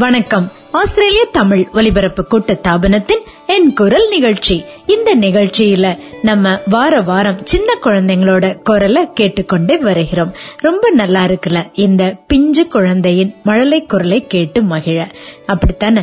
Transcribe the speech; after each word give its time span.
வணக்கம். 0.00 0.52
ஆஸ்திரேலிய 0.70 1.28
தமிழ் 1.32 1.68
ஒலிபரப்பு 1.72 2.26
கூட்டத்தாபனத்தின் 2.30 3.20
என் 3.46 3.72
குரல் 3.72 4.08
நிகழ்ச்சி. 4.08 4.64
இந்த 4.86 5.16
நிகழ்ச்சியில 5.16 5.98
நம்ம 6.22 6.58
வார 6.70 7.00
வாரம் 7.00 7.38
சின்ன 7.44 7.78
குழந்தைங்களோட 7.84 8.58
குரலை 8.64 9.12
கேட்டுக்கொண்டே 9.12 9.76
வருகிறோம். 9.76 10.34
ரொம்ப 10.56 10.90
நல்லா 10.90 11.24
இருக்குல்ல? 11.24 11.70
இந்த 11.74 12.14
பிஞ்சு 12.26 12.68
குழந்தையின் 12.68 13.34
மழலை 13.42 13.86
குரலை 13.86 14.26
கேட்டு 14.26 14.62
மகிழ. 14.62 15.06
அப்படித்தானே? 15.46 16.02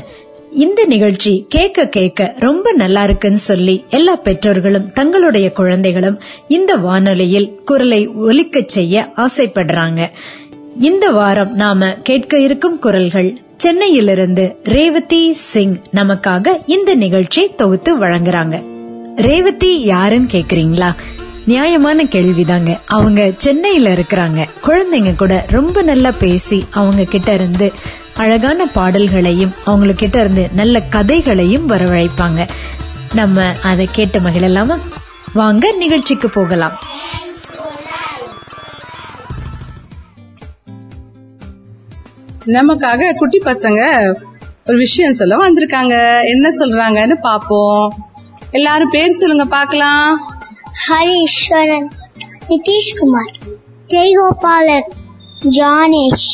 இந்த 0.52 0.86
நிகழ்ச்சி 0.86 1.46
கேட்க 1.50 1.88
கேட்க 1.88 2.36
ரொம்ப 2.40 2.72
நல்லா 2.72 3.04
இருக்குன்னு 3.04 3.38
சொல்லி 3.38 3.84
எல்லா 3.90 4.16
பெற்றோர்களும் 4.16 4.92
தங்களுடைய 4.92 5.52
குழந்தைகளும் 5.52 6.22
இந்த 6.48 6.76
வானொலியில் 6.76 7.56
குரலை 7.66 8.10
ஒலிக்கச் 8.10 8.70
செய்ய 8.70 9.14
ஆசைப்படுறாங்க. 9.16 10.10
இந்த 10.80 11.10
வாரம் 11.10 11.56
நாம 11.56 11.94
கேட்க 12.04 12.40
இருக்கும் 12.40 12.80
குரல்கள் 12.80 13.42
சென்னையிலிருந்து 13.58 14.56
ரேவதி 14.64 15.34
சிங் 15.34 15.78
நமக்காக 15.94 16.48
இந்த 16.66 16.96
நிகழ்ச்சி 16.96 17.48
தொகுத்து 17.48 18.00
வழங்குறாங்க. 18.00 18.64
ரேவதி 19.16 19.82
யாருன்னு 19.82 20.28
கேக்குறீங்களா? 20.32 20.96
நியாயமான 21.46 22.04
கேள்விதாங்க. 22.04 22.80
அவங்க 22.86 23.32
சென்னையில 23.38 23.94
இருக்கிறாங்க. 23.94 24.48
குழந்தைங்க 24.68 25.16
கூட 25.16 25.46
ரொம்ப 25.50 25.82
நல்லா 25.82 26.12
பேசி 26.12 26.66
அவங்க 26.70 27.04
கிட்ட 27.04 27.34
இருந்து 27.34 27.74
அழகான 28.16 28.66
பாடல்களையும் 28.66 29.54
அவங்க 29.66 29.94
கிட்ட 29.94 30.20
இருந்து 30.20 30.48
நல்ல 30.54 30.82
கதைகளையும் 30.82 31.70
வரவழைப்பாங்க. 31.70 32.48
நம்ம 33.14 33.54
அதை 33.64 33.90
கேட்டு 33.92 34.20
மகிழலாமா? 34.20 34.78
வாங்க 35.34 35.72
நிகழ்ச்சிக்கு 35.72 36.30
போகலாம். 36.30 36.80
நமக்காக 42.48 43.14
குட்டி 43.16 43.38
பசங்க 43.38 43.82
ஒரு 44.68 44.78
விஷயம் 44.78 45.14
சொல்ல 45.14 45.36
வந்திருக்காங்க. 45.36 45.96
என்ன 46.26 46.50
சொல்றாங்கன்னு 46.50 47.16
பாப்போம். 47.24 47.88
எல்லாரும் 48.52 48.90
பேர் 48.90 49.20
சொல்லுங்க 49.22 49.46
பாக்கலாம் 49.46 50.36
ஹரீஸ்வரன் 50.88 51.90
நிதிஷ்குமார் 52.50 53.34
ஜெயகோபாலன் 53.88 54.88
ஜானேஷ் 55.58 56.30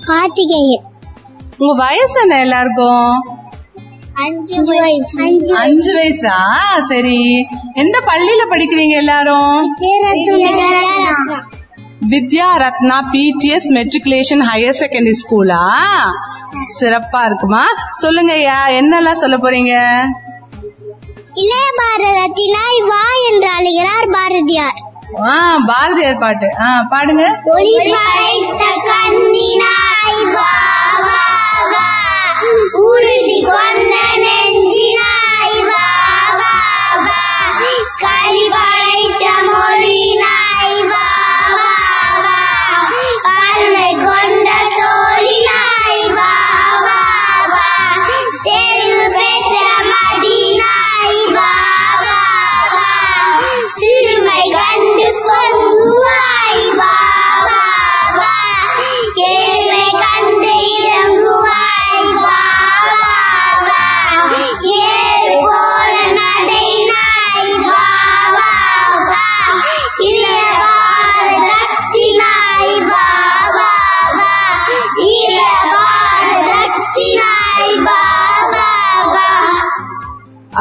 கார்த்திகேயன். 0.00 0.84
உங்க 1.58 1.74
வயசு 1.84 2.20
என்ன 2.20 2.40
எல்லாருக்கும்? 2.40 3.12
அஞ்சு 4.12 4.62
வயசு. 5.94 6.28
சரி. 6.88 7.46
எந்த 7.74 7.96
பள்ளியில 8.06 8.42
படிக்கிறீங்க 8.50 8.96
எல்லாரும்? 9.02 9.74
Vidya 12.02 12.56
Ratna 12.56 12.96
PTS 13.12 13.68
matriculation 13.76 14.42
higher 14.48 14.78
secondary 14.80 15.12
ஸ்கூலா 15.12 15.62
சிறப்பா 16.78 17.24
இருக்குமா? 17.24 17.62
சொல்லுங்க 17.92 18.32
ஐயா 18.32 18.68
என்னெல்லாம் 18.68 19.12
சொல்ல 19.12 19.36
போறீங்க? 19.36 19.72
இளைய 21.42 21.66
பாரதத்தினாய் 21.80 22.80
வா 22.82 23.02
என்று 23.30 23.48
அழுகிறார் 23.48 24.08
பாரதியார். 24.10 24.78
ஆ 25.26 25.34
பாரதியார் 25.66 26.18
பாட்டு. 26.18 26.48
ஆ 26.60 26.68
பாடுங்க. 26.90 27.24
ஒளி 27.44 27.74
படைத்த 27.92 28.64
கண்ணினாய் 28.88 30.24
வா 30.34 30.50
வா 31.06 31.20
வா. 31.72 31.86
உறுதி 32.84 33.40
கொண்ட 33.42 33.94
நெஞ்சினாய் 34.24 35.60
வா 35.70 35.84
வா 36.40 36.52
வா. 37.06 37.20
களி 38.02 38.44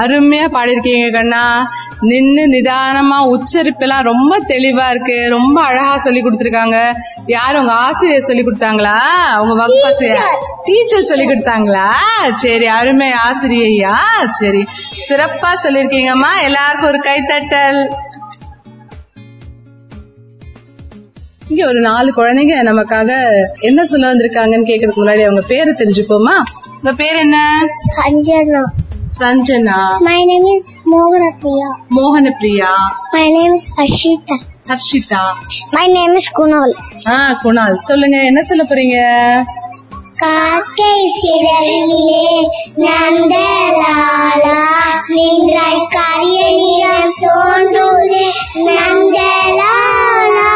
அருமையா 0.07 0.47
பாடிருக்கீங்க 0.55 1.11
கண்ணா. 1.11 1.43
நின்னு 2.01 2.43
நிதானமா 2.47 3.17
உச்சரிப்பெல்லாம் 3.33 4.01
ரொம்ப 4.01 4.39
தெளிவா 4.47 4.89
இருக்கு. 4.89 5.25
ரொம்ப 5.29 5.61
அழகா 5.61 5.97
சொல்லி 5.97 6.21
கொடுத்திருக்காங்க. 6.23 6.77
யாரும் 7.27 7.61
உங்க 7.61 7.73
ஆசிரியர் 7.73 8.27
சொல்லி 8.29 8.43
கொடுத்தாங்களா? 8.43 8.97
உங்க 9.39 9.53
வகுப்பாசிரியர் 9.61 10.35
டீச்சர் 10.63 11.09
சொல்லி 11.11 11.25
கொடுத்தாங்களா? 11.25 11.87
சரி 12.35 12.67
அருமை 12.67 13.11
ஆசிரியையா? 13.27 13.95
சரி 14.31 14.63
சிறப்பா 15.09 15.51
சொல்லிருக்கீங்கம்மா 15.63 16.31
எல்லாருக்கும் 16.43 16.89
ஒரு 16.89 17.01
கைத்தட்டல். 17.09 17.81
இங்க 21.49 21.67
ஒரு 21.67 21.79
நாலு 21.79 22.13
குழந்தைங்க 22.15 22.55
நமக்காக 22.63 23.11
என்ன 23.59 23.85
சொல்ல 23.85 24.13
வந்திருக்காங்கன்னு 24.13 24.69
கேக்குறதுக்கு 24.69 25.03
முன்னாடி 25.03 25.23
அவங்க 25.23 25.43
பேரை 25.47 25.73
தெரிஞ்சுப்போமா? 25.73 26.35
உங்க 26.77 26.91
பேர் 26.97 27.15
என்ன? 27.15 27.37
Sanjana. 27.93 28.63
Sanjana 29.19 29.77
My 30.07 30.19
name 30.29 30.47
is 30.55 30.65
Mohanatiya. 30.93 31.69
Mohanapriya 31.97 32.71
My 33.15 33.27
name 33.29 33.53
is 33.53 33.71
Ashita. 33.83 34.37
Harshita 34.69 35.21
My 35.75 35.85
name 35.89 36.13
is 36.19 36.27
Kunal. 36.37 36.71
ஆ 37.09 37.11
குணால் 37.43 37.75
சொல்லுங்க 37.89 38.17
என்ன 38.29 38.41
சொல்ல 38.49 38.63
போறீங்க 38.65 38.97
காக்கை 40.21 40.97
சிறகிலே 41.17 42.23
நந்தலாலா 42.83 44.57
நின்றாய் 45.11 45.85
கரிய 45.95 46.39
நிறம் 46.57 47.13
தோன்றுதே 47.23 48.25
நந்தலாலா 48.69 50.49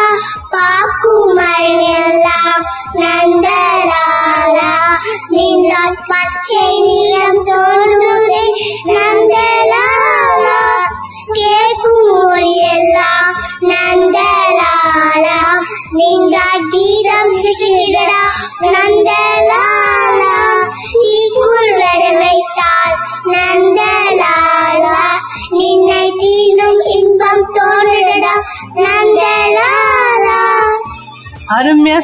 பாக்குமழையெல்லாம் 0.55 2.63
நந்தலாலா 3.01 4.71
நின்றாய் 5.35 6.01
பச்சை 6.09 6.65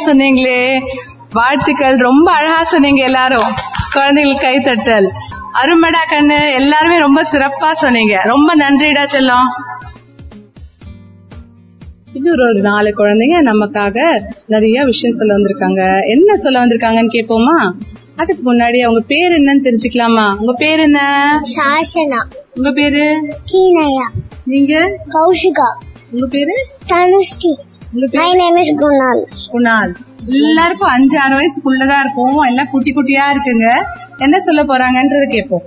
சொன்னீங்களே. 0.06 0.88
வாழ்த்துக்கள். 1.34 1.96
ரொம்ப 1.96 2.32
அழகா 2.32 2.64
சொன்னீங்க 2.64 3.04
எல்லாரும். 3.04 3.54
குழந்தைகளுக்கு 3.94 4.48
கைத்தட்டல் 4.48 5.08
அருமைடா 5.64 6.04
கண்ணு. 6.10 6.54
எல்லாருமே 6.54 6.98
ரொம்ப 6.98 7.22
சிறப்பா 7.32 7.72
சொன்னீங்க. 7.74 8.22
ரொம்ப 8.24 8.56
நன்றிடா 8.56 9.08
செல்லம். 9.12 9.48
இன்னொரு 12.14 12.50
ஒரு 12.50 12.62
நாலு 12.62 12.94
குழந்தைங்க 12.98 13.46
நமக்காக 13.46 14.22
நிறைய 14.46 14.86
விஷயம் 14.86 15.16
சொல்ல 15.16 15.38
வந்திருக்காங்க. 15.38 16.08
என்ன 16.08 16.36
சொல்ல 16.36 16.66
வந்திருக்காங்கன்னு 16.66 17.06
கேட்போமா 17.06 17.72
அதுக்கு 18.16 18.54
முன்னாடி 18.54 18.80
அவங்க 18.80 19.00
பேர் 19.00 19.32
என்னன்னு 19.32 19.64
தெரிஞ்சுக்கலாமா? 19.64 20.36
உங்க 20.36 20.54
பேர் 20.54 20.80
என்ன? 20.80 21.02
சாசனா 21.56 22.24
உங்க 22.56 22.72
பேரு? 22.72 23.28
ஸ்ரீனயா 23.28 24.20
நீங்க? 24.46 24.98
கௌஷிகா. 25.10 25.86
உங்க 26.12 26.26
பேரு? 26.30 26.68
தனுஷ்டி. 26.86 27.58
உங்க 27.94 28.08
மை 28.14 28.26
பேரு 28.26 28.38
நேம் 28.38 28.56
இஸ் 28.56 28.74
குணால் 28.76 29.22
குணால் 29.52 29.96
எல்லாருக்கும் 30.26 30.90
அஞ்சு 30.90 31.20
ஆறு 31.20 31.36
வயசுக்குள்ளதான் 31.38 32.00
இருக்கும். 32.00 32.38
எல்லாம் 32.38 32.70
குட்டி 32.72 32.94
குட்டியா 32.94 33.26
இருக்குங்க. 33.34 33.68
என்ன 34.18 34.40
சொல்ல 34.40 34.64
போறாங்கன்றது 34.64 35.30
கேட்போம். 35.30 35.66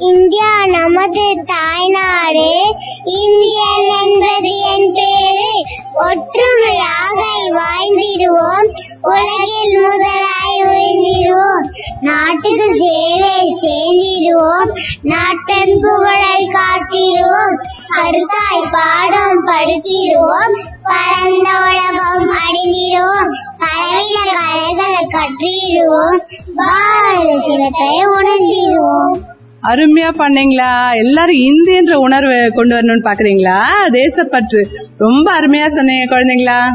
இந்தியா 0.00 0.66
நமது 0.66 1.44
தாய்நாடு. 1.46 2.74
இந்தியன் 3.04 4.02
என்பது 4.02 4.58
என் 4.58 4.92
பேரு. 4.92 5.64
ஒற்றுமையாக 5.94 7.24
வாழ்ந்திடுவோம். 7.50 8.70
உலகில் 9.02 9.80
முதலாய் 9.80 10.62
உயர்ந்திடுவோம். 10.62 11.68
நாட்டுக்கு 12.00 12.74
சேவை 12.74 13.58
சேர்ந்திடுவோம். 13.62 14.78
நாட்டின் 15.02 15.80
புகழை 15.80 16.46
காட்டிடுவோம் 16.46 17.56
கருத்தாய் 17.96 18.68
பாடம் 18.72 19.46
படுத்திடுவோம். 19.46 20.54
பரந்த 20.82 21.50
உலகம் 21.66 22.30
அடைந்திடுவோம். 22.30 23.30
பலவித 23.58 24.18
கலைகளை 24.32 25.06
கற்றிடுவோம். 25.06 26.20
பாரத 26.56 27.38
சிறப்பை 27.38 28.06
உணர்ந்திடுவோம். 28.06 29.29
அருமையா 29.62 30.10
பண்ணீங்களா? 30.18 30.96
எல்லாரும் 30.96 31.40
இந்தியன்ற 31.40 31.94
உணர்வு 31.94 32.50
கொண்டு 32.54 32.76
வரணும்னு 32.76 33.04
பாக்குறீங்களா? 33.04 33.62
தேசப்பற்று. 33.88 34.74
ரொம்ப 34.98 35.40
அருமையா 35.40 35.66
சொன்னீங்க 35.66 36.16
குழந்தைங்களா. 36.16 36.70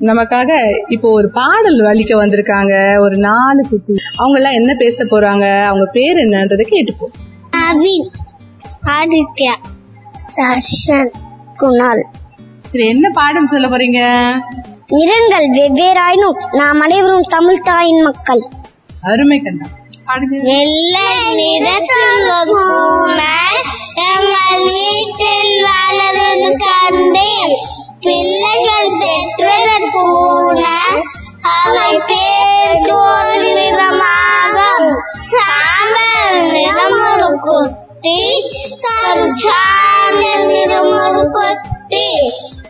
நமக்காக 0.00 0.50
இப்போ 0.88 1.08
ஒரு 1.08 1.30
பாடல் 1.30 1.80
வலிக்க 1.80 2.12
வந்திருக்காங்க. 2.24 3.00
ஒரு 3.00 3.16
நாலு 3.16 3.66
குட்டி. 3.70 3.94
அவங்க 4.16 4.38
எல்லாம் 4.38 4.52
என்ன 4.52 4.74
பேச 4.74 5.04
போறாங்க? 5.04 5.64
அவங்க 5.64 5.90
பேர் 5.92 6.16
என்னன்றதை 6.16 6.66
கேட்டுப்போம் 6.70 7.12
அவின் 7.50 8.10
ஆதித்யா 8.86 9.54
தர்ஷன் 10.36 11.10
குணால். 11.56 12.02
சரி 12.66 12.86
என்ன 12.86 13.10
பாடம் 13.10 13.46
சொல்ல 13.46 13.68
போறீங்க? 13.68 14.32
நிறங்கள் 14.88 15.48
வெவ்வேறாயினும் 15.48 16.56
நாம் 16.56 16.80
அனைவரும் 16.80 17.26
தமிழ் 17.28 17.60
தாயின் 17.60 18.02
மக்கள். 18.02 18.42
அருமை 19.02 19.40
கண்ணா. 19.40 19.66
வெள்ளை 20.06 21.08
நிறத்தில் 21.38 22.04
ஒரு 22.28 22.52
பூனை 22.52 23.34
எங்கள் 24.06 24.62
வீட்டில் 24.66 25.56
வளர்ந்து 25.66 26.50
கண்டேன் 26.62 27.54
பிள்ளைகள் 28.04 28.96
பெற்றதன் 29.02 29.88
பூனை 29.94 30.78
அவை 31.56 31.92
பேர் 32.10 32.90
ஒரு 32.96 33.50
நிறமாக 33.58 34.56
சாம்பல் 35.26 36.40
நிறம் 36.48 36.98
ஒரு 37.04 37.30
குத்தி 37.46 38.18
கஞ்சான 38.82 40.20
நிறம் 40.46 40.92
ஒரு 41.00 41.24
குத்தி 41.36 42.06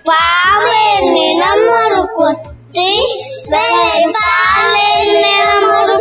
பாவை 0.05 0.85
நிறம் 1.09 1.67
ஒரு 1.77 2.03
குத்தி 2.13 2.91
வெள்ளை 3.49 4.03
பாலை 4.17 4.91
நிறம் 5.15 5.69
ஒரு 5.75 5.97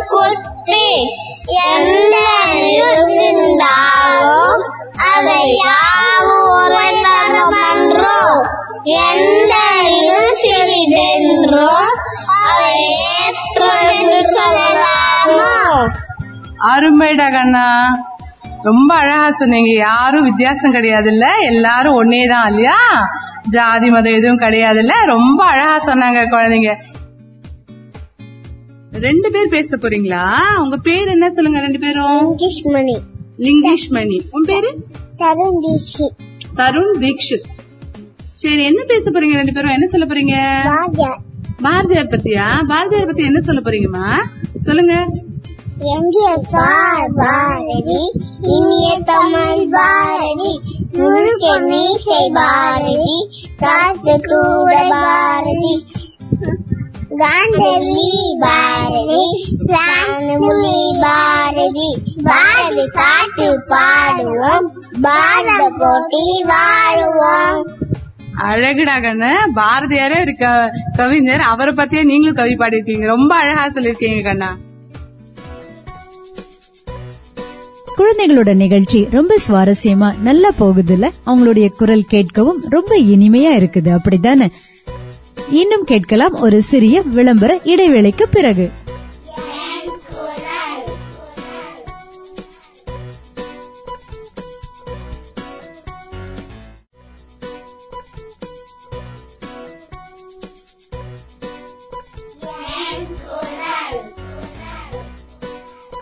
அருமைடா 17.10 17.28
கண்ணா? 17.34 17.62
ரொம்ப 18.62 18.90
அழகா 18.94 19.28
சொன்னீங்க. 19.30 19.70
யாரும் 19.88 20.26
வித்தியாசம் 20.28 20.74
கிடையாது 20.76 21.08
இல்ல 21.12 21.26
எல்லாரும் 21.42 21.96
ஒன்னே 22.00 22.20
தான் 22.28 22.48
இல்லையா? 22.50 22.76
ஜாதி 23.54 23.88
மதம் 23.90 24.16
எதுவும் 24.18 24.42
கிடையாது 24.42 24.78
இல்ல 24.78 24.94
ரொம்ப 25.04 25.40
அழகா 25.44 25.76
சொன்னாங்க 25.86 26.20
குழந்தைங்க. 26.34 26.72
ரெண்டு 29.06 29.28
பேர் 29.30 29.48
பேச 29.48 29.76
போறீங்களா? 29.76 30.22
உங்க 30.58 30.76
பேர் 30.76 31.08
என்ன 31.08 31.30
சொல்லுங்க 31.30 31.60
ரெண்டு 31.60 31.78
பேரும்? 31.78 32.22
கிஷ்மணி 32.42 32.96
லிங்கேஷ் 33.46 33.88
மணி 33.88 34.18
உன் 34.30 34.48
பேரு? 34.52 34.70
தருண் 35.22 35.58
தீட்சித் 35.64 36.16
தருண் 36.54 36.94
தீக்ஷித். 37.04 37.48
சரி 38.42 38.64
என்ன 38.64 38.84
பேச 38.84 39.10
போறீங்க 39.10 39.40
ரெண்டு 39.42 39.52
பேரும்? 39.52 39.76
என்ன 39.78 39.86
சொல்ல 39.86 40.06
போறீங்க? 40.06 40.36
பாரதியார் 41.66 42.12
பத்தியா? 42.14 42.46
பாரதியார் 42.68 43.10
பத்தி 43.10 43.24
என்ன 43.24 43.40
சொல்ல 43.40 43.62
போறீங்கம்மா? 43.64 44.06
சொல்லுங்க. 44.68 44.94
எங்கே 45.80 46.36
பார் 46.50 47.12
பாரதி? 47.16 48.12
இனிய 48.40 48.98
தமிழ் 49.00 49.68
பாரதி 49.70 50.60
முழுக்க 50.92 51.58
மீசை 51.58 52.30
பாரதி 52.30 53.28
காத்து 53.56 54.20
கூட 54.20 54.88
பாரதி. 54.88 55.86
காந்தவி 57.18 58.02
பாரதி 58.40 59.24
ராணமுலி 59.66 61.00
பாரதி. 61.02 62.02
பாரதி 62.22 62.88
பாட்டு 62.94 63.60
பாடுவோம் 63.68 64.72
பாரத 65.00 65.70
போட்டி 65.78 66.42
வாழுவோம். 66.42 67.64
அழகுடா 68.42 68.96
கண்ணு. 69.00 69.30
பாரதியாரே 69.54 70.20
இருக்க 70.20 70.72
கவிஞர். 70.96 71.40
அவரை 71.40 71.74
பத்தியே 71.74 72.04
நீங்களும் 72.04 72.34
கவி 72.34 72.56
பாடிருக்கீங்க 72.56 73.06
ரொம்ப 73.06 73.36
அழகா 73.36 73.68
சொல்லிருக்கீங்க 73.68 74.22
கண்ணா. 74.22 74.56
குழந்தைகளோட 78.00 78.54
நிகழ்ச்சி 78.54 79.08
ரொம்ப 79.10 79.36
சுவாரஸ்யமா 79.48 80.20
நல்லா 80.22 80.50
போகுதுல 80.60 81.10
அவங்களுடைய 81.26 81.68
குரல் 81.68 82.04
கேட்கவும் 82.10 82.60
ரொம்ப 82.68 82.98
இனிமையா 82.98 83.52
இருக்குது. 83.60 83.88
அப்படித்தானே 83.88 84.46
இன்னும் 85.50 85.84
கேட்கலாம் 85.84 86.34
ஒரு 86.34 86.62
சிறிய 86.62 87.02
விளம்பர 87.02 87.60
இடைவேளைக்கு 87.64 88.28
பிறகு. 88.28 88.70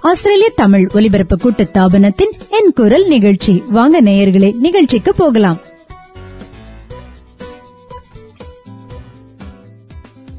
ஆஸ்திரேலிய 0.08 0.52
தமிழ் 0.56 0.88
ஒலிபரப்பு 0.94 1.36
கூட்டு 1.36 1.68
தாபனத்தின் 1.74 2.30
என் 2.48 2.72
குரல் 2.74 3.06
நிகழ்ச்சி. 3.06 3.62
வாங்க 3.68 4.02
நேயர்களே 4.02 4.58
நிகழ்ச்சிக்கு 4.58 5.14
போகலாம். 5.14 5.58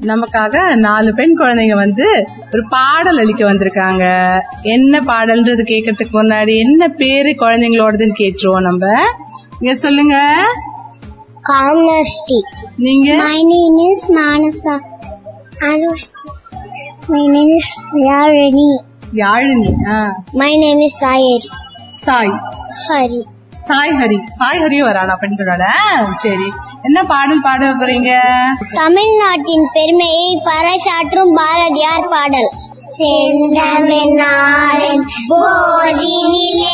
நமக்காக 0.02 0.76
நாலு 0.76 1.14
பெண் 1.14 1.38
குழந்தைங்க 1.38 1.74
வந்து 1.74 2.24
ஒரு 2.52 2.68
பாடல் 2.68 3.18
அளிக்க 3.18 3.52
வந்திருக்காங்க. 3.52 4.38
என்ன 4.62 5.00
பாடல்ன்றது 5.00 5.62
கேட்கறதுக்கு 5.62 6.12
முன்னாடி 6.12 6.58
என்ன 6.58 6.88
பேரு 6.88 7.30
குழந்தைங்களோடதுன்னு 7.30 8.14
கேட்டுருவோம் 8.18 8.60
நம்ம. 8.60 9.00
இங்க 9.60 9.74
சொல்லுங்க. 9.74 10.44
காமஸ்டி 11.48 12.40
நீங்க? 12.76 13.14
My 13.14 13.42
name 13.42 13.76
is 13.76 14.10
Manasa. 14.10 14.80
Anushti. 15.58 16.28
My 17.06 17.28
name 17.28 17.58
is 17.58 17.68
Yarani. 17.92 18.88
Yazhini. 19.14 19.74
My 20.34 20.56
name 20.56 20.80
is 20.80 20.94
Sayari. 21.02 21.48
Sai. 22.04 22.32
Hari. 22.86 23.26
Sai 23.68 23.92
Hari. 23.98 24.18
Sai 24.38 24.60
Hari 24.62 24.78
வரானா 24.82 25.14
பெண்களோட? 25.22 25.64
சரி. 26.16 26.48
என்ன 26.82 27.02
பாடல் 27.02 27.40
பாட 27.40 27.72
போறீங்க? 27.80 28.10
தமிழ்நாட்டின் 28.72 29.66
பெருமையை 29.72 30.40
பறைசாற்றும் 30.46 31.32
பாரதியார் 31.38 32.08
பாடல். 32.08 32.50
செந்தமிழ்நாடன் 32.96 35.02
போதினிலே 35.30 36.72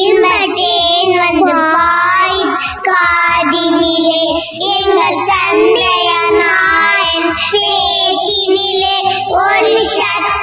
இன்பத்தேன் 0.00 1.14
வந்து 1.22 1.54
பாய் 1.76 2.44
காதினிலே 2.88 4.22
எங்கள் 4.76 5.24
தந்தையனாயன் 5.32 7.32
பேச்சினிலே 7.52 8.96
ஒரு 9.40 9.76
சக்தி 9.98 10.35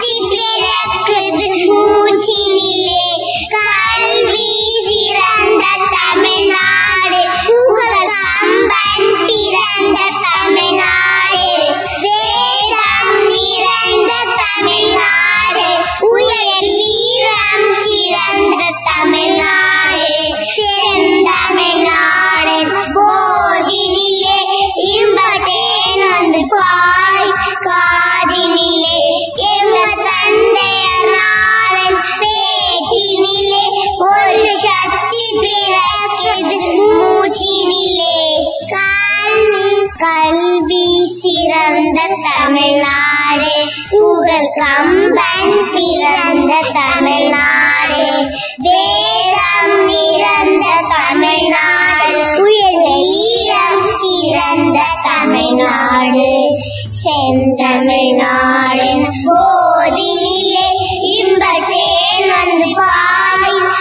செந்தமிழ்நாடன் 57.34 59.06
போதினிலே 59.26 60.66
இன்பத்தேன் 61.14 62.28
வந்து 62.34 62.70
பாயும் 62.76 63.72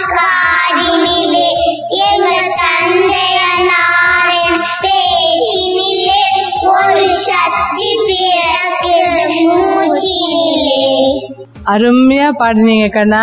அருமையா 11.73 12.29
பாடுனீங்க 12.39 12.89
கண்ணா. 12.89 13.21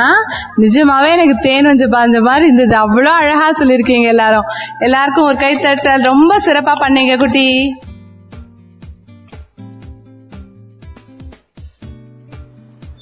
நிஜமாவே 0.57 1.09
எனக்கு 1.11 1.35
தேன் 1.41 1.65
கொஞ்சம் 1.65 1.93
பாஞ்ச 1.93 2.21
மாதிரி 2.21 2.45
இருந்தது. 2.45 2.75
அவ்வளோ 2.77 3.11
அழகா 3.21 3.49
சொல்லியிருக்கீங்க 3.51 4.07
எல்லாரும். 4.07 4.49
எல்லாருக்கும் 4.79 5.25
ஒரு 5.25 5.37
கை 5.37 5.55
தட்டல் 5.55 6.03
ரொம்ப 6.03 6.39
சிறப்பா 6.39 6.75
பண்ணீங்க 6.81 7.17
குட்டி. 7.17 7.75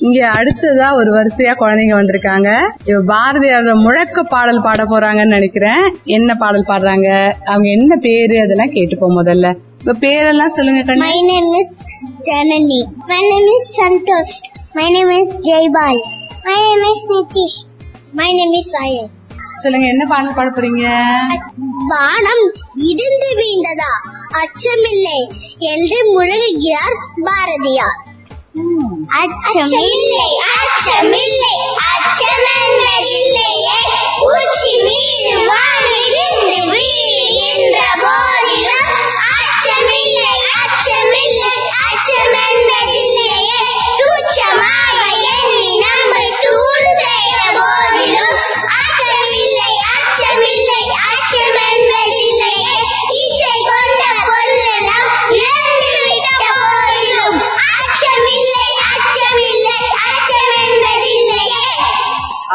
இங்க 0.00 0.18
அடுத்ததா 0.38 0.88
ஒரு 0.98 1.10
வரிசையா 1.14 1.52
குழந்தைங்க 1.60 1.94
வந்திருக்காங்க 1.96 2.50
இவ 2.90 2.98
பாரதியாரோட 3.10 3.72
முழக்க 3.84 4.22
பாடல் 4.34 4.64
பாட 4.66 4.82
போறாங்கன்னு 4.84 5.36
நினைக்கிறேன் 5.36 5.82
என்ன 6.16 6.36
பாடல் 6.42 6.68
பாடுறாங்க 6.68 7.08
அவங்க 7.50 7.68
என்ன 7.76 7.96
பேரு 8.04 8.36
அதெல்லாம் 8.44 8.74
கேட்டுப்போம் 8.76 9.18
முதல்ல 9.18 9.48
இப்ப 9.80 9.96
பேரெல்லாம் 10.04 10.54
சொல்லுங்க 10.56 10.80
கண்ணா 10.82 11.08
My 11.08 11.18
name 11.30 11.50
is 11.60 11.70
Janani. 12.28 12.78
My 13.10 13.20
name 13.28 13.48
is 13.56 13.64
Santosh. 13.76 14.34
My 14.74 14.88
name 14.88 15.12
is 15.18 15.30
Jaybal. 15.48 15.98
My 16.46 16.58
name 16.62 16.84
is 16.90 17.02
Nitish. 17.12 17.56
My 18.12 18.30
name 18.32 18.54
is 18.60 18.70
Ayar. 18.82 19.06
சொல்லுங்க 19.62 19.86
என்ன 19.92 20.04
பாடல் 20.10 20.36
பாட 20.36 20.48
போறீங்க 20.50 20.84
வானம் 21.92 22.44
இடிந்து 22.88 23.30
வீழ்ந்ததா 23.38 23.92
அச்சமில்லை 24.42 25.20
என்று 25.72 25.98
முழங்குகிறார் 26.12 26.96
பாரதியார் 27.26 27.96
அச்சமில்லை 29.18 30.26
அச்சமில்லை 30.56 31.56
அச்சமென்றில்லையே 31.90 33.78
பூச்சி 34.20 34.72
மீது 34.84 35.34
வானிடிந்து 35.48 36.58
வீழ்கின்ற 36.70 37.78
போதிலும் 38.02 38.90
அச்சமில்லை 39.36 40.34
அச்சமில்லை 40.62 41.54
அச்சமென்பதில்லையே 41.88 43.60
தூச்சமாக 44.00 45.00
எண்ணி 45.34 45.72
நம்மை 45.84 46.26
தூள் 46.44 46.88
செய்த 47.00 47.40
போதிலும் 47.58 48.36
அச்சமில்லை 48.78 49.72
அச்சமில்லை 49.94 50.82
அச்சமென்பதில்லையே 51.04 51.57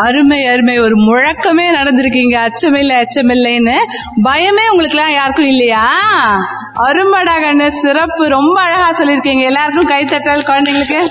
அருமை 0.06 0.40
அருமை. 0.46 0.76
ஒரு 0.80 0.96
முழக்கமே 1.08 1.66
நடந்திருக்கீங்க. 1.78 2.36
அச்சமில்லை 2.48 2.96
அச்சமில்லைன்னு. 3.04 3.76
பயமே 4.24 4.66
உங்களுக்கு 4.72 4.98
எல்லாம் 4.98 5.14
யாருக்கும் 5.14 5.52
இல்லையா? 5.54 5.86
அருமடா 6.88 7.36
கண்ணு 7.44 7.68
சிறப்பு. 7.82 8.26
ரொம்ப 8.38 8.58
அழகா 8.62 8.90
சொல்லிருக்கீங்க 9.00 9.44
எல்லாருக்கும் 9.52 9.90
கைத்தட்டல் 9.90 10.48
குழந்தைங்களுக்கு. 10.50 11.02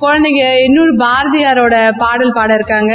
குழந்தைங்க 0.00 0.44
இன்னொரு 0.64 0.92
பாரதியாரோட 0.96 1.76
பாடல் 1.98 2.36
பாட 2.36 2.54
இருக்காங்க 2.54 2.92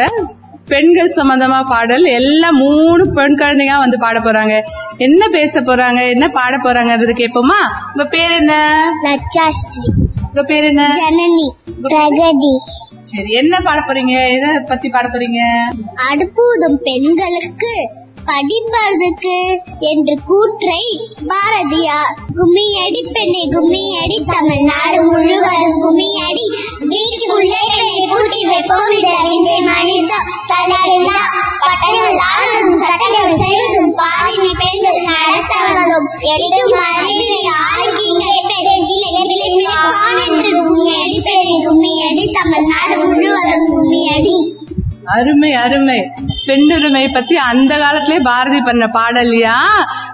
பெண்கள் 0.67 1.15
சம்பந்தமா 1.15 1.63
பாடல் 1.67 2.03
எல்லாம் 2.03 2.55
மூணு 2.55 3.03
பெண் 3.11 3.37
குழந்தைங்க 3.37 3.77
வந்து 3.79 3.97
பாட 3.99 4.19
போறாங்க. 4.19 4.61
என்ன 4.97 5.27
பேச 5.27 5.61
போறாங்க 5.61 6.09
என்ன 6.09 6.29
பாட 6.29 6.55
போறாங்கன்றது 6.57 7.13
கேட்போமா 7.21 7.59
உங்க 7.91 8.05
பேர் 8.05 8.31
என்ன? 8.31 8.53
லட்சாஸ்ரீ 9.03 9.83
உங்க 10.27 10.43
பேர் 10.43 10.63
என்ன? 10.63 10.87
ஜனனி. 11.01 11.47
பிரகதி. 11.81 12.53
சரி 13.01 13.31
என்ன 13.31 13.59
பாட 13.59 13.79
போறீங்க? 13.79 14.13
எதை 14.35 14.49
பத்தி 14.59 14.89
பாட 14.89 15.07
போறீங்க? 15.07 15.41
அடுப்பூதும் 16.09 16.77
பெண்களுக்கு 16.83 17.73
படிப்பதற்கு 18.25 19.35
என்று 19.89 20.15
கூற்றை 20.25 20.81
பாரதியார் 21.27 22.13
கும்மியடி 22.35 23.01
பெண்ணை 23.13 23.43
கும்மியடி 23.53 24.17
தமிழ்நாடு 24.27 24.97
முழுவதும் 25.03 25.79
கும்மியடி. 25.83 26.45
வீட்டுக்குள்ளே 26.87 27.61
பெண்ணை 27.75 27.99
பூட்டி 28.11 28.41
வைப்போம் 28.45 28.91
இது 28.97 29.11
அறிந்தே 29.17 29.57
மனித 29.61 30.11
தலைவிழா 30.47 31.19
பட்டங்கள் 31.59 32.17
ஆனதும் 32.31 32.77
சட்டங்கள் 32.81 33.37
செய்வதும் 33.37 33.93
பாலினை 33.99 34.51
பெண்கள் 34.61 35.01
நடத்தவதும் 35.09 36.07
எட்டும் 36.33 36.75
அறிவினை 36.87 37.41
ஆழ்கின்ற 37.63 38.25
பெண்ணிலை 38.49 39.09
எதிலே 39.21 39.49
காணென்று 39.91 40.51
கும்மியடி 40.59 41.19
பெண்ணை 41.21 41.57
கும்மியடி 41.67 42.25
தமிழ்நாடு 42.31 42.95
முழுவதும் 43.05 43.67
கும்மியடி. 43.73 44.35
அருமை 45.15 45.51
அருமை. 45.53 45.99
பெண்ணுரிமை 46.45 47.13
பத்தி 47.13 47.35
அந்த 47.35 47.77
காலத்திலே 47.77 48.19
பாரதி 48.19 48.61
பண்ண 48.61 48.85
பாடலையா 48.87 49.55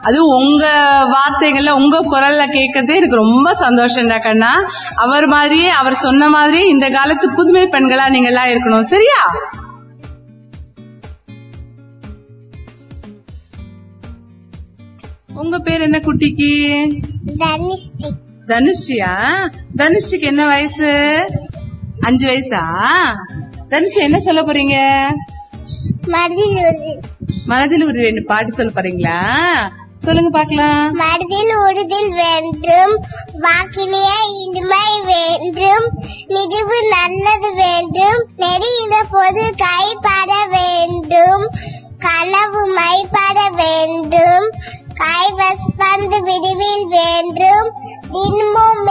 அது 0.01 0.25
உங்க 0.25 0.65
வார்த்தைகள்ல 1.13 1.69
உங்க 1.69 1.97
குரல்ல 2.11 2.45
கேட்கறதே 2.47 2.95
எனக்கு 2.95 3.15
ரொம்ப 3.15 3.53
சந்தோஷம்டா 3.53 4.21
கண்ணா. 4.21 4.51
அவர் 4.95 5.27
மாதிரியே 5.27 5.69
அவர் 5.69 5.93
சொன்ன 5.93 6.29
மாதிரியே 6.29 6.65
இந்த 6.67 6.89
காலத்து 6.89 7.31
புதுமை 7.31 7.67
பெண்களா 7.67 8.09
நீங்க 8.09 8.27
எல்லாம் 8.27 8.47
இருக்கணும் 8.47 8.81
சரியா? 8.81 9.21
உங்க 15.33 15.59
பேர் 15.59 15.81
என்ன 15.81 15.99
குட்டிக்கு? 15.99 16.51
தனுஷியா? 18.47 19.13
தனுஷிக்கு 19.77 20.21
என்ன 20.21 20.45
வயசு? 20.45 20.91
அஞ்சு 21.99 22.27
வயசா? 22.27 22.63
தனுஷி 23.69 23.99
என்ன 23.99 24.19
சொல்ல 24.19 24.41
போறீங்க? 24.41 24.77
மனதில் 27.47 27.85
ஒரு 27.85 27.99
ரெண்டு 27.99 28.23
பாட்டு 28.25 28.51
சொல்ல 28.51 28.71
போறீங்களா? 28.73 29.19
சொல்லுங்க 30.05 30.29
பாக்கலாம் 30.31 30.85
மனதில் 30.99 31.51
உறுதில் 31.59 32.13
வேண்டும் 32.19 32.93
வாக்கிலேயே 33.43 34.15
இனிமை 34.39 34.87
வேண்டும் 35.09 35.85
நிடிவு 36.31 36.77
நல்லது 36.93 37.49
வேண்டும் 37.59 38.21
நெறியிட 38.43 38.95
பொது 39.11 39.43
கைப்பட 39.61 40.31
வேண்டும் 40.55 41.43
கனவு 41.99 42.61
மைப்பட 42.77 43.39
வேண்டும் 43.59 44.47
கைவஸ்பந்து 45.01 46.19
விடுவில் 46.27 46.87
வேண்டும் 46.95 47.69
தினமும் 48.13 48.81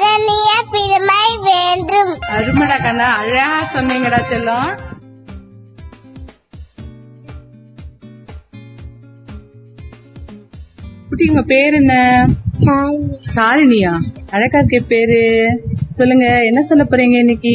தரணிய 0.00 0.48
பெருமை 0.72 1.20
வேண்டும். 1.44 2.10
அருமடா 2.36 2.76
கண்ணா 2.84 3.06
அழகா 3.20 3.46
சொன்னீங்கடா 3.74 4.18
செல்லம். 4.30 4.70
குட்டி 11.08 11.28
உங்க 11.28 11.42
பேர் 11.52 11.76
என்ன? 11.80 11.94
தாரிணியா 13.38 13.92
அழகா 14.34 14.58
இருக்கே 14.60 14.80
பேரு. 14.92 15.20
சொல்லுங்க 15.98 16.26
என்ன 16.50 16.62
சொல்ல 16.62 16.84
போறீங்க 16.84 17.16
இன்னைக்கு? 17.24 17.54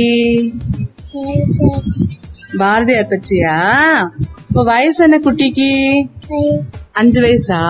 பாரதியார் 2.61 3.11
பற்றியா? 3.13 3.55
இப்ப 4.49 4.63
வயசு 4.71 5.03
என்ன 5.07 5.19
குட்டிக்கு? 5.27 5.71
அஞ்சு 7.01 7.19
வயசா? 7.25 7.61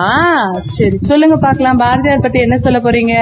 சரி 0.78 0.96
சொல்லுங்க 1.10 1.36
பாக்கலாம் 1.46 1.82
பாரதியார் 1.84 2.24
பத்தி 2.26 2.38
என்ன 2.46 2.58
சொல்ல 2.58 2.78
போறீங்க? 2.78 3.16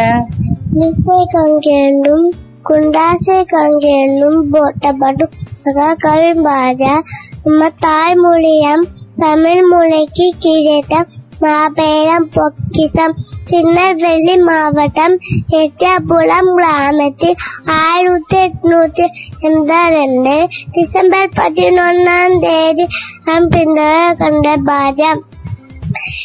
மிசை 0.78 1.16
கங்கேண்டும் 1.32 2.26
குண்டாசை 2.68 3.36
கங்கேண்டும் 3.52 4.40
போட்டப்படும் 4.52 5.32
கவி 6.04 6.32
பாஜா 6.46 6.94
நம்ம 7.44 7.68
தாய்மொழியம் 7.86 8.84
தமிழ் 9.16 9.62
மொழிக்கு 9.62 10.26
கிடைத்த 10.38 11.06
மாபெரும் 11.42 12.28
பொக்கிசம். 12.34 13.14
திருநெல்வேலி 13.46 14.34
மாவட்டம் 14.48 15.14
எட்டயபுரம் 15.60 16.50
கிராமத்தில் 16.56 17.40
ஆயிரத்தி 17.78 18.38
எட்நூத்தி 18.38 19.06
எண்பத்தி 19.40 19.80
ரெண்டு 19.96 20.34
டிசம்பர் 20.72 21.34
பதினொன்னாம் 21.40 22.36
தேதி 22.38 22.86
நாம் 23.24 23.48
பிந்த 23.48 23.82
கண்ட 24.18 24.56
பாஜம் 24.70 25.22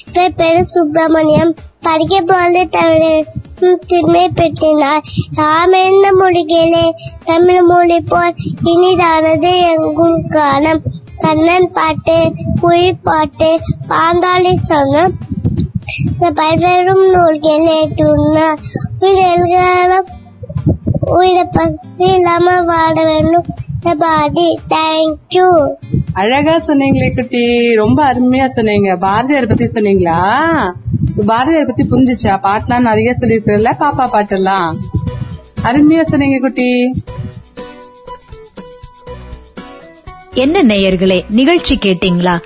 இவர் 0.07 0.37
பேரு 0.41 0.63
சுப்பிரமணியம். 0.65 1.55
படிக்க 1.81 2.21
போது 2.21 2.61
தமிழ் 2.69 3.25
திண்மை 3.59 4.29
பெற்றினார். 4.29 5.01
யாம் 5.37 5.71
மொழிகளே? 6.15 6.95
தமிழ் 7.25 7.61
மொழி 7.61 8.01
போல் 8.01 8.35
இனிதானது 8.63 9.51
எங்கும் 9.71 10.27
காணம். 10.27 10.81
கண்ணன் 11.17 11.71
பாட்டு 11.71 12.31
குயில் 12.61 12.97
பாட்டு 13.03 13.59
பாந்தாளி 13.89 14.53
சொன்ன 14.53 15.09
பல்வேறும் 16.19 17.11
நூல்களை 17.11 17.75
ஏற்றுள்ளார். 17.83 18.57
உயிரெல்லாம் 19.01 20.07
உயிரை 21.05 21.45
பசி 21.45 21.77
இல்லாம 21.97 22.61
வாட 22.61 23.03
வேண்டும். 23.03 23.45
பாதி 23.99 24.59
தேங்க்யூ 24.69 25.47
அழகா 26.19 26.53
சொன்னீங்களே 26.67 27.15
குட்டி. 27.15 27.75
ரொம்ப 27.75 28.13
அருமையா 28.13 28.45
சொன்னீங்க. 28.45 28.97
பாரதியார் 28.97 29.47
பத்தி 29.47 29.65
சொன்னீங்களா? 29.65 30.19
பாரதியார் 31.25 31.65
பத்தி 31.65 31.83
புரிஞ்சுச்சா? 31.83 32.33
பாட்டுலாம் 32.43 32.81
நிறைய 32.81 33.13
சொல்லிருக்கல 33.21 33.71
பாப்பா 33.79 34.05
பாட்டெல்லாம். 34.13 34.75
அருமையா 35.63 36.01
சொன்னீங்க 36.01 36.39
குட்டி. 36.39 36.69
என்ன 40.33 40.63
நேயர்களே 40.63 41.23
நிகழ்ச்சி 41.29 41.75
கேட்டீங்களா? 41.75 42.39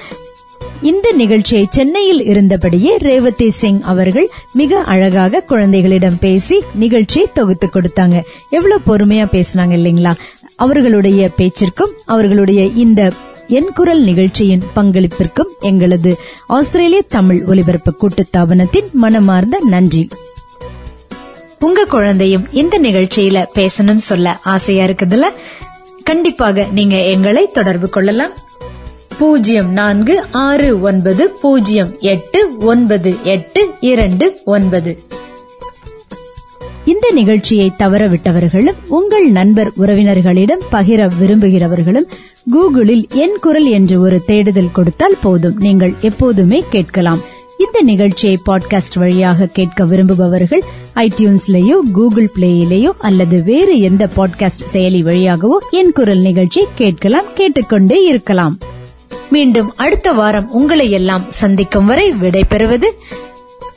இந்த 0.82 1.12
நிகழ்ச்சியை 1.12 1.68
சென்னையில் 1.70 2.22
இருந்தபடியே 2.24 2.98
ரேவதி 2.98 3.50
சிங் 3.50 3.82
அவர்கள் 3.82 4.30
மிக 4.54 4.80
அழகாக 4.80 5.42
குழந்தைகளிடம் 5.42 6.20
பேசி 6.20 6.64
நிகழ்ச்சியை 6.74 7.28
தொகுத்து 7.34 7.70
கொடுத்தாங்க. 7.74 8.22
எவ்வளவு 8.50 8.82
பொறுமையா 8.88 9.28
பேசினாங்க 9.32 9.76
இல்லைங்களா? 9.80 10.14
அவர்களுடைய 10.56 11.30
பேச்சிற்கும் 11.38 11.92
அவர்களுடைய 12.06 12.66
இந்த 12.66 13.12
என் 13.50 13.72
குரல் 13.74 14.02
நிகழ்ச்சியின் 14.02 14.62
பங்களிப்பிற்கும் 14.76 15.50
எங்களது 15.60 16.18
ஆஸ்திரேலிய 16.48 17.02
தமிழ் 17.02 17.44
ஒலிபரப்பு 17.46 17.96
கூட்டுத்தாபனத்தின் 18.02 18.92
மனமார்ந்த 18.92 19.60
நன்றி. 19.66 20.08
உங்க 21.60 21.84
குழந்தையும் 21.84 22.48
இந்த 22.52 22.80
நிகழ்ச்சியில 22.80 23.46
பேசணும் 23.56 23.96
சொல்ல 23.96 24.40
ஆசையா 24.44 24.86
இருக்குதுல்ல? 24.86 25.24
கண்டிப்பாக 26.04 26.68
நீங்க 26.72 26.96
எங்களை 26.96 27.48
தொடர்பு 27.48 27.90
கொள்ளலாம். 27.90 28.32
பூஜ்ஜியம் 29.18 29.72
நான்கு 29.72 30.26
ஆறு 30.32 30.82
ஒன்பது 30.82 31.30
பூஜ்ஜியம் 31.30 32.00
எட்டு 32.00 32.58
ஒன்பது 32.58 33.16
எட்டு 33.24 33.70
இரண்டு 33.80 34.40
ஒன்பது. 34.46 35.00
இந்த 36.90 37.08
நிகழ்ச்சியை 37.14 37.72
தவறவிட்டவர்களும் 37.80 38.78
உங்கள் 38.88 39.26
நண்பர் 39.32 39.72
உறவினர்களிடம் 39.78 40.64
பகிர 40.72 41.02
விரும்புகிறவர்களும் 41.22 42.08
கூகுளில் 42.54 43.04
என் 43.14 43.38
குரல் 43.42 43.68
என்று 43.70 43.96
ஒரு 44.02 44.18
தேடுதல் 44.26 44.72
கொடுத்தால் 44.72 45.18
போதும். 45.22 45.56
நீங்கள் 45.60 45.94
எப்போதுமே 46.02 46.64
கேட்கலாம். 46.70 47.22
இந்த 47.58 47.82
நிகழ்ச்சியை 47.82 48.36
பாட்காஸ்ட் 48.48 48.96
வழியாக 48.96 49.46
கேட்க 49.46 49.86
விரும்புபவர்கள் 49.86 50.64
ஐடியூன்ஸ்லேயோ 50.96 51.78
கூகுள் 51.92 52.30
பிளேயிலேயோ 52.36 52.92
அல்லது 53.00 53.44
வேறு 53.44 53.80
எந்த 53.80 54.10
பாட்காஸ்ட் 54.16 54.68
செயலி 54.74 55.02
வழியாகவோ 55.02 55.58
என் 55.72 55.94
குரல் 55.94 56.24
நிகழ்ச்சி 56.30 56.64
கேட்கலாம் 56.76 57.34
கேட்டுக்கொண்டே 57.34 58.04
இருக்கலாம். 58.04 58.58
மீண்டும் 59.30 59.74
அடுத்த 59.76 60.12
வாரம் 60.12 60.52
உங்களை 60.52 60.92
எல்லாம் 60.92 61.26
சந்திக்கும் 61.28 61.86
வரை 61.86 62.14
விடைபெறுவது 62.22 62.88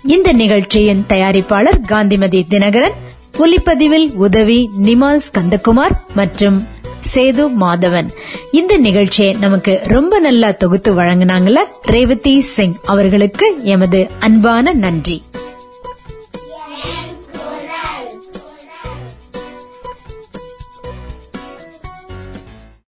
இந்த 0.04 0.32
நிகழ்ச்சியின் 0.32 1.04
தயாரிப்பாளர் 1.09 1.80
காந்திமதி 1.87 2.47
தினகரன் 2.50 2.92
ஒலிப்பதிவில் 3.38 4.12
உதவி 4.14 4.71
நிமால் 4.82 5.21
ஸ்கந்தகுமார் 5.26 5.90
மற்றும் 6.14 6.66
சேது 7.14 7.44
மாதவன். 7.61 8.09
இந்த 8.50 8.76
நிகழ்ச்சியை 8.76 9.37
நமக்கு 9.40 9.80
ரொம்ப 9.85 10.18
நல்லா 10.18 10.50
தொகுத்து 10.50 10.94
வழங்கினாங்கள 10.94 11.59
ரேவதி 11.82 12.40
சிங் 12.40 12.75
அவர்களுக்கு 12.85 13.54
எமது 13.62 14.11
அன்பான 14.18 14.73
நன்றி. 14.73 15.23